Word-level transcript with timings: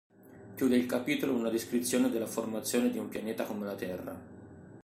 Chiude 0.55 0.77
il 0.77 0.87
capitolo 0.87 1.35
una 1.35 1.51
descrizione 1.51 2.09
della 2.09 2.25
formazione 2.25 2.89
di 2.89 2.97
un 2.97 3.07
pianeta 3.07 3.43
come 3.43 3.67
la 3.67 3.75
terra. 3.75 4.19